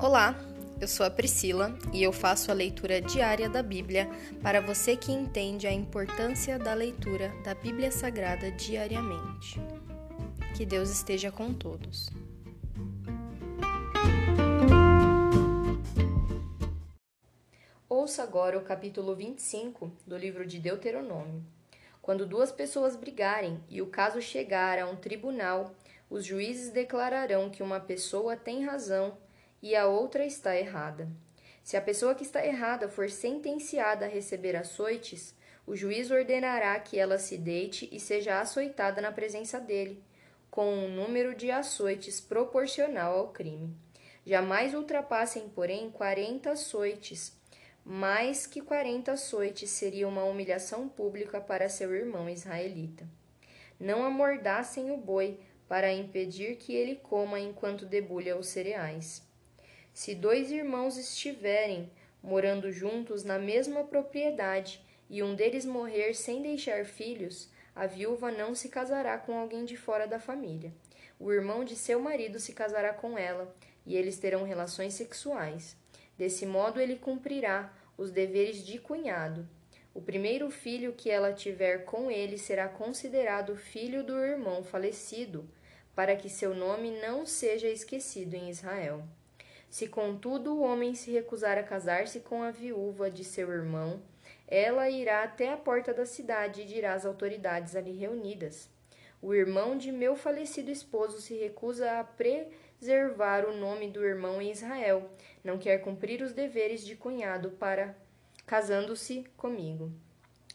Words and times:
Olá, 0.00 0.38
eu 0.80 0.86
sou 0.86 1.04
a 1.04 1.10
Priscila 1.10 1.76
e 1.92 2.04
eu 2.04 2.12
faço 2.12 2.52
a 2.52 2.54
leitura 2.54 3.00
diária 3.00 3.48
da 3.48 3.64
Bíblia 3.64 4.08
para 4.40 4.60
você 4.60 4.96
que 4.96 5.10
entende 5.10 5.66
a 5.66 5.72
importância 5.72 6.56
da 6.56 6.72
leitura 6.72 7.32
da 7.42 7.52
Bíblia 7.52 7.90
Sagrada 7.90 8.48
diariamente. 8.52 9.60
Que 10.56 10.64
Deus 10.64 10.88
esteja 10.88 11.32
com 11.32 11.52
todos. 11.52 12.08
Ouça 17.88 18.22
agora 18.22 18.56
o 18.56 18.62
capítulo 18.62 19.16
25 19.16 19.90
do 20.06 20.16
livro 20.16 20.46
de 20.46 20.60
Deuteronômio. 20.60 21.44
Quando 22.00 22.24
duas 22.24 22.52
pessoas 22.52 22.94
brigarem 22.94 23.60
e 23.68 23.82
o 23.82 23.88
caso 23.88 24.22
chegar 24.22 24.78
a 24.78 24.88
um 24.88 24.94
tribunal, 24.94 25.74
os 26.08 26.24
juízes 26.24 26.70
declararão 26.70 27.50
que 27.50 27.64
uma 27.64 27.80
pessoa 27.80 28.36
tem 28.36 28.64
razão 28.64 29.18
e 29.62 29.74
a 29.74 29.86
outra 29.86 30.24
está 30.24 30.56
errada. 30.56 31.08
Se 31.62 31.76
a 31.76 31.82
pessoa 31.82 32.14
que 32.14 32.22
está 32.22 32.44
errada 32.44 32.88
for 32.88 33.10
sentenciada 33.10 34.06
a 34.06 34.08
receber 34.08 34.56
açoites, 34.56 35.34
o 35.66 35.76
juiz 35.76 36.10
ordenará 36.10 36.80
que 36.80 36.98
ela 36.98 37.18
se 37.18 37.36
deite 37.36 37.88
e 37.92 38.00
seja 38.00 38.40
açoitada 38.40 39.02
na 39.02 39.12
presença 39.12 39.60
dele, 39.60 40.02
com 40.50 40.66
um 40.66 40.88
número 40.88 41.34
de 41.34 41.50
açoites 41.50 42.20
proporcional 42.20 43.18
ao 43.18 43.28
crime. 43.28 43.76
Jamais 44.24 44.74
ultrapassem, 44.74 45.48
porém, 45.50 45.90
quarenta 45.90 46.52
açoites. 46.52 47.36
Mais 47.84 48.46
que 48.46 48.62
quarenta 48.62 49.12
açoites 49.12 49.70
seria 49.70 50.08
uma 50.08 50.24
humilhação 50.24 50.88
pública 50.88 51.40
para 51.40 51.68
seu 51.68 51.94
irmão 51.94 52.28
israelita. 52.30 53.06
Não 53.78 54.02
amordassem 54.02 54.90
o 54.90 54.96
boi 54.96 55.38
para 55.68 55.92
impedir 55.92 56.56
que 56.56 56.74
ele 56.74 56.96
coma 56.96 57.38
enquanto 57.38 57.84
debulha 57.84 58.36
os 58.36 58.48
cereais. 58.48 59.27
Se 59.98 60.14
dois 60.14 60.52
irmãos 60.52 60.96
estiverem 60.96 61.90
morando 62.22 62.70
juntos 62.70 63.24
na 63.24 63.36
mesma 63.36 63.82
propriedade 63.82 64.80
e 65.10 65.24
um 65.24 65.34
deles 65.34 65.64
morrer 65.64 66.14
sem 66.14 66.40
deixar 66.40 66.84
filhos, 66.84 67.50
a 67.74 67.84
viúva 67.84 68.30
não 68.30 68.54
se 68.54 68.68
casará 68.68 69.18
com 69.18 69.36
alguém 69.36 69.64
de 69.64 69.76
fora 69.76 70.06
da 70.06 70.20
família. 70.20 70.72
O 71.18 71.32
irmão 71.32 71.64
de 71.64 71.74
seu 71.74 71.98
marido 71.98 72.38
se 72.38 72.52
casará 72.52 72.92
com 72.92 73.18
ela, 73.18 73.52
e 73.84 73.96
eles 73.96 74.16
terão 74.20 74.44
relações 74.44 74.94
sexuais. 74.94 75.76
Desse 76.16 76.46
modo, 76.46 76.80
ele 76.80 76.94
cumprirá 76.94 77.74
os 77.96 78.12
deveres 78.12 78.64
de 78.64 78.78
cunhado. 78.78 79.48
O 79.92 80.00
primeiro 80.00 80.48
filho 80.48 80.92
que 80.92 81.10
ela 81.10 81.32
tiver 81.32 81.84
com 81.84 82.08
ele 82.08 82.38
será 82.38 82.68
considerado 82.68 83.56
filho 83.56 84.04
do 84.04 84.16
irmão 84.16 84.62
falecido, 84.62 85.50
para 85.92 86.14
que 86.14 86.28
seu 86.28 86.54
nome 86.54 87.00
não 87.02 87.26
seja 87.26 87.66
esquecido 87.66 88.34
em 88.34 88.48
Israel. 88.48 89.02
Se, 89.70 89.86
contudo, 89.86 90.54
o 90.54 90.62
homem 90.62 90.94
se 90.94 91.10
recusar 91.10 91.58
a 91.58 91.62
casar-se 91.62 92.20
com 92.20 92.42
a 92.42 92.50
viúva 92.50 93.10
de 93.10 93.22
seu 93.22 93.50
irmão, 93.50 94.00
ela 94.46 94.88
irá 94.88 95.22
até 95.22 95.52
a 95.52 95.56
porta 95.56 95.92
da 95.92 96.06
cidade 96.06 96.62
e 96.62 96.64
dirá 96.64 96.94
às 96.94 97.04
autoridades 97.04 97.76
ali 97.76 97.92
reunidas: 97.92 98.70
O 99.20 99.34
irmão 99.34 99.76
de 99.76 99.92
meu 99.92 100.16
falecido 100.16 100.70
esposo 100.70 101.20
se 101.20 101.34
recusa 101.34 102.00
a 102.00 102.04
preservar 102.04 103.44
o 103.46 103.56
nome 103.56 103.90
do 103.90 104.04
irmão 104.04 104.40
em 104.40 104.50
Israel, 104.50 105.10
não 105.44 105.58
quer 105.58 105.78
cumprir 105.78 106.22
os 106.22 106.32
deveres 106.32 106.84
de 106.84 106.96
cunhado 106.96 107.50
para 107.50 107.94
casando-se 108.46 109.24
comigo. 109.36 109.92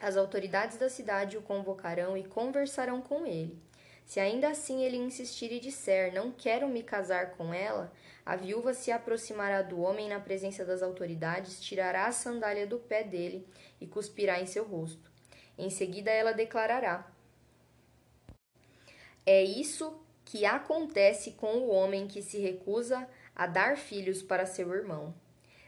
As 0.00 0.16
autoridades 0.16 0.76
da 0.76 0.90
cidade 0.90 1.38
o 1.38 1.42
convocarão 1.42 2.16
e 2.16 2.22
conversarão 2.22 3.00
com 3.00 3.26
ele. 3.26 3.58
Se 4.08 4.18
ainda 4.18 4.48
assim 4.48 4.82
ele 4.82 4.96
insistir 4.96 5.52
e 5.52 5.60
disser: 5.60 6.14
Não 6.14 6.32
quero 6.32 6.66
me 6.66 6.82
casar 6.82 7.32
com 7.32 7.52
ela, 7.52 7.92
a 8.24 8.36
viúva 8.36 8.72
se 8.72 8.90
aproximará 8.90 9.60
do 9.60 9.80
homem 9.80 10.08
na 10.08 10.18
presença 10.18 10.64
das 10.64 10.82
autoridades, 10.82 11.60
tirará 11.60 12.06
a 12.06 12.12
sandália 12.12 12.66
do 12.66 12.78
pé 12.78 13.04
dele 13.04 13.46
e 13.78 13.86
cuspirá 13.86 14.40
em 14.40 14.46
seu 14.46 14.64
rosto. 14.64 15.12
Em 15.58 15.68
seguida 15.68 16.10
ela 16.10 16.32
declarará: 16.32 17.06
É 19.26 19.44
isso 19.44 20.00
que 20.24 20.46
acontece 20.46 21.32
com 21.32 21.58
o 21.58 21.68
homem 21.68 22.08
que 22.08 22.22
se 22.22 22.38
recusa 22.38 23.06
a 23.36 23.46
dar 23.46 23.76
filhos 23.76 24.22
para 24.22 24.46
seu 24.46 24.72
irmão. 24.72 25.14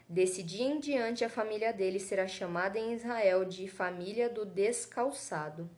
Desse 0.09 0.43
dia 0.43 0.65
em 0.65 0.81
diante, 0.81 1.27
a 1.27 1.29
família 1.29 1.75
dele 1.75 2.01
será 2.01 2.27
chamada 2.27 2.79
em 2.79 2.95
Israel 2.95 3.45
de 3.45 3.69
família 3.69 4.31
do 4.31 4.47
descalçado. 4.47 5.69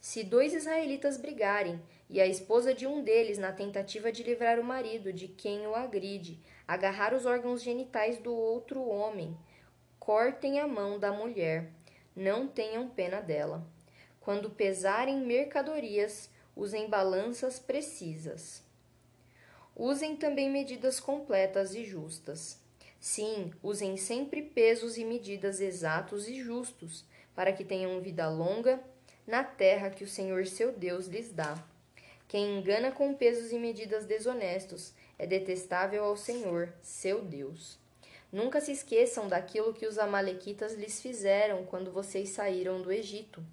Se 0.00 0.22
dois 0.22 0.54
israelitas 0.54 1.16
brigarem, 1.16 1.80
e 2.10 2.20
a 2.20 2.26
esposa 2.26 2.72
de 2.72 2.86
um 2.86 3.02
deles, 3.02 3.36
na 3.36 3.52
tentativa 3.52 4.10
de 4.10 4.22
livrar 4.22 4.58
o 4.58 4.64
marido 4.64 5.12
de 5.12 5.28
quem 5.28 5.66
o 5.66 5.74
agride, 5.74 6.40
agarrar 6.66 7.12
os 7.12 7.26
órgãos 7.26 7.62
genitais 7.62 8.18
do 8.18 8.34
outro 8.34 8.82
homem, 8.88 9.36
cortem 9.98 10.58
a 10.58 10.66
mão 10.66 10.98
da 10.98 11.12
mulher, 11.12 11.70
não 12.16 12.48
tenham 12.48 12.88
pena 12.88 13.20
dela. 13.20 13.66
Quando 14.20 14.50
pesarem 14.50 15.20
mercadorias, 15.20 16.30
usem 16.56 16.88
balanças 16.88 17.58
precisas. 17.58 18.62
Usem 19.76 20.16
também 20.16 20.50
medidas 20.50 20.98
completas 20.98 21.74
e 21.74 21.84
justas. 21.84 22.60
Sim, 22.98 23.52
usem 23.62 23.96
sempre 23.96 24.42
pesos 24.42 24.96
e 24.96 25.04
medidas 25.04 25.60
exatos 25.60 26.26
e 26.26 26.42
justos, 26.42 27.04
para 27.34 27.52
que 27.52 27.64
tenham 27.64 28.00
vida 28.00 28.28
longa 28.28 28.82
na 29.28 29.44
terra 29.44 29.90
que 29.90 30.02
o 30.02 30.08
Senhor 30.08 30.46
seu 30.46 30.72
Deus 30.72 31.06
lhes 31.06 31.30
dá. 31.30 31.62
Quem 32.26 32.58
engana 32.58 32.90
com 32.90 33.14
pesos 33.14 33.52
e 33.52 33.58
medidas 33.58 34.06
desonestos 34.06 34.94
é 35.18 35.26
detestável 35.26 36.02
ao 36.02 36.16
Senhor, 36.16 36.72
seu 36.82 37.22
Deus. 37.22 37.78
Nunca 38.32 38.60
se 38.60 38.72
esqueçam 38.72 39.28
daquilo 39.28 39.74
que 39.74 39.86
os 39.86 39.98
Amalequitas 39.98 40.74
lhes 40.74 41.00
fizeram 41.00 41.64
quando 41.66 41.92
vocês 41.92 42.30
saíram 42.30 42.80
do 42.80 42.90
Egito. 42.90 43.44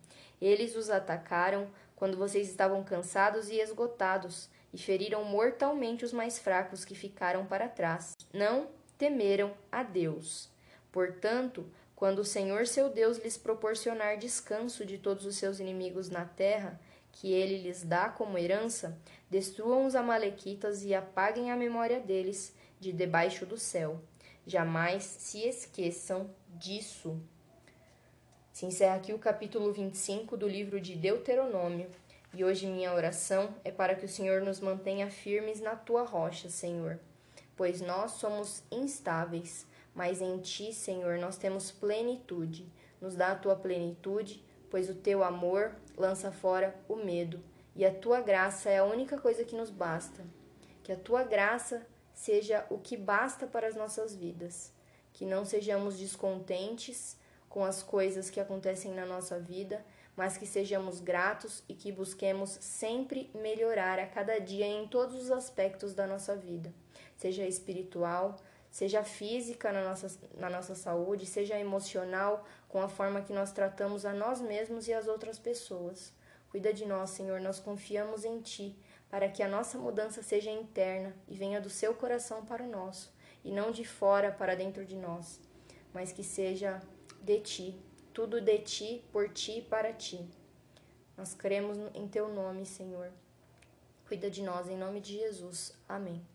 Eles 0.41 0.75
os 0.75 0.89
atacaram 0.89 1.69
quando 1.95 2.17
vocês 2.17 2.49
estavam 2.49 2.83
cansados 2.83 3.49
e 3.49 3.59
esgotados, 3.59 4.49
e 4.73 4.77
feriram 4.77 5.23
mortalmente 5.23 6.03
os 6.03 6.11
mais 6.11 6.37
fracos 6.39 6.83
que 6.83 6.95
ficaram 6.95 7.45
para 7.45 7.69
trás. 7.69 8.13
Não 8.33 8.67
temeram 8.97 9.53
a 9.71 9.83
Deus. 9.83 10.49
Portanto, 10.91 11.65
quando 11.95 12.19
o 12.19 12.25
Senhor 12.25 12.67
seu 12.67 12.89
Deus 12.89 13.17
lhes 13.17 13.37
proporcionar 13.37 14.17
descanso 14.17 14.85
de 14.85 14.97
todos 14.97 15.25
os 15.25 15.37
seus 15.37 15.59
inimigos 15.59 16.09
na 16.09 16.25
terra, 16.25 16.79
que 17.11 17.31
ele 17.31 17.57
lhes 17.57 17.83
dá 17.83 18.09
como 18.09 18.37
herança, 18.37 18.97
destruam 19.29 19.85
os 19.85 19.95
Amalequitas 19.95 20.83
e 20.83 20.93
apaguem 20.93 21.51
a 21.51 21.55
memória 21.55 21.99
deles 21.99 22.53
de 22.79 22.91
debaixo 22.91 23.45
do 23.45 23.57
céu. 23.57 24.01
Jamais 24.45 25.03
se 25.03 25.47
esqueçam 25.47 26.29
disso. 26.49 27.17
Se 28.51 28.65
encerra 28.65 28.95
aqui 28.95 29.13
o 29.13 29.19
capítulo 29.19 29.71
25 29.71 30.35
do 30.35 30.47
livro 30.47 30.79
de 30.79 30.95
Deuteronômio. 30.95 31.89
E 32.33 32.43
hoje 32.43 32.67
minha 32.67 32.93
oração 32.93 33.55
é 33.63 33.71
para 33.71 33.95
que 33.95 34.05
o 34.05 34.09
Senhor 34.09 34.41
nos 34.41 34.59
mantenha 34.59 35.09
firmes 35.09 35.61
na 35.61 35.75
tua 35.75 36.03
rocha, 36.03 36.49
Senhor, 36.49 36.99
pois 37.55 37.79
nós 37.79 38.11
somos 38.11 38.61
instáveis 38.69 39.65
mas 39.95 40.21
em 40.21 40.37
ti, 40.39 40.73
Senhor, 40.73 41.17
nós 41.17 41.37
temos 41.37 41.71
plenitude. 41.71 42.69
Nos 42.99 43.15
dá 43.15 43.31
a 43.31 43.35
tua 43.35 43.55
plenitude, 43.55 44.43
pois 44.69 44.89
o 44.89 44.95
teu 44.95 45.23
amor 45.23 45.73
lança 45.97 46.31
fora 46.31 46.75
o 46.87 46.97
medo, 46.97 47.41
e 47.75 47.85
a 47.85 47.93
tua 47.93 48.21
graça 48.21 48.69
é 48.69 48.79
a 48.79 48.85
única 48.85 49.17
coisa 49.17 49.45
que 49.45 49.55
nos 49.55 49.69
basta. 49.69 50.23
Que 50.83 50.91
a 50.91 50.97
tua 50.97 51.23
graça 51.23 51.87
seja 52.13 52.65
o 52.69 52.77
que 52.77 52.95
basta 52.95 53.47
para 53.47 53.67
as 53.67 53.75
nossas 53.75 54.15
vidas. 54.15 54.71
Que 55.13 55.25
não 55.25 55.45
sejamos 55.45 55.97
descontentes 55.97 57.17
com 57.49 57.63
as 57.63 57.81
coisas 57.81 58.29
que 58.29 58.39
acontecem 58.39 58.91
na 58.91 59.05
nossa 59.05 59.39
vida, 59.39 59.83
mas 60.15 60.37
que 60.37 60.45
sejamos 60.45 60.99
gratos 60.99 61.63
e 61.67 61.73
que 61.73 61.91
busquemos 61.91 62.49
sempre 62.61 63.29
melhorar 63.33 63.99
a 63.99 64.07
cada 64.07 64.39
dia 64.39 64.65
em 64.65 64.87
todos 64.87 65.15
os 65.15 65.31
aspectos 65.31 65.93
da 65.93 66.07
nossa 66.07 66.35
vida, 66.35 66.73
seja 67.17 67.45
espiritual, 67.45 68.37
seja 68.75 69.05
física 69.05 69.71
na 69.71 69.81
nossa, 69.81 70.19
na 70.33 70.49
nossa 70.49 70.75
saúde, 70.75 71.25
seja 71.25 71.57
emocional, 71.57 72.45
com 72.67 72.81
a 72.81 72.89
forma 72.89 73.21
que 73.21 73.31
nós 73.31 73.53
tratamos 73.53 74.05
a 74.05 74.13
nós 74.13 74.41
mesmos 74.41 74.89
e 74.89 74.93
as 74.93 75.07
outras 75.07 75.39
pessoas. 75.39 76.11
Cuida 76.49 76.73
de 76.73 76.85
nós, 76.85 77.11
Senhor, 77.11 77.39
nós 77.39 77.57
confiamos 77.57 78.25
em 78.25 78.41
Ti, 78.41 78.77
para 79.09 79.29
que 79.29 79.41
a 79.41 79.47
nossa 79.47 79.77
mudança 79.77 80.21
seja 80.21 80.51
interna 80.51 81.15
e 81.25 81.37
venha 81.37 81.61
do 81.61 81.69
seu 81.69 81.93
coração 81.93 82.43
para 82.45 82.63
o 82.63 82.69
nosso, 82.69 83.13
e 83.45 83.49
não 83.49 83.71
de 83.71 83.85
fora 83.85 84.29
para 84.29 84.55
dentro 84.55 84.83
de 84.83 84.97
nós, 84.97 85.39
mas 85.93 86.11
que 86.11 86.21
seja 86.21 86.81
de 87.21 87.39
Ti, 87.39 87.79
tudo 88.13 88.41
de 88.41 88.57
Ti, 88.57 89.05
por 89.09 89.29
Ti 89.29 89.59
e 89.59 89.61
para 89.61 89.93
Ti. 89.93 90.19
Nós 91.15 91.33
cremos 91.33 91.77
em 91.93 92.09
Teu 92.09 92.27
nome, 92.27 92.65
Senhor. 92.65 93.09
Cuida 94.05 94.29
de 94.29 94.43
nós, 94.43 94.67
em 94.67 94.75
nome 94.75 94.99
de 94.99 95.13
Jesus. 95.13 95.73
Amém. 95.87 96.34